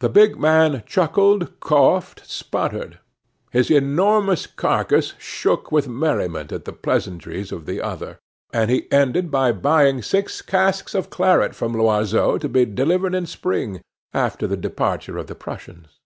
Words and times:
The 0.00 0.08
big 0.08 0.36
man 0.36 0.82
chuckled, 0.84 1.60
coughed, 1.60 2.28
sputtered; 2.28 2.98
his 3.52 3.70
enormous 3.70 4.48
carcass 4.48 5.12
shook 5.16 5.70
with 5.70 5.86
merriment 5.86 6.50
at 6.50 6.64
the 6.64 6.72
pleasantries 6.72 7.52
of 7.52 7.64
the 7.64 7.80
other; 7.80 8.18
and 8.52 8.68
he 8.68 8.90
ended 8.90 9.30
by 9.30 9.52
buying 9.52 10.02
six 10.02 10.42
casks 10.42 10.92
of 10.92 11.08
claret 11.08 11.54
from 11.54 11.72
Loiseau 11.72 12.36
to 12.36 12.48
be 12.48 12.64
delivered 12.66 13.14
in 13.14 13.26
spring, 13.26 13.80
after 14.12 14.48
the 14.48 14.56
departure 14.56 15.16
of 15.16 15.28
the 15.28 15.36
Prussians. 15.36 16.00